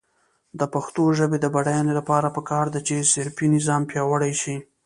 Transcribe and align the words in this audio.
د 0.59 0.61
پښتو 0.73 1.03
ژبې 1.17 1.37
د 1.41 1.45
بډاینې 1.55 1.93
لپاره 1.99 2.27
پکار 2.37 2.65
ده 2.73 2.79
چې 2.87 3.09
صرفي 3.13 3.47
نظام 3.55 3.81
پیاوړی 3.91 4.33
شي. 4.41 4.55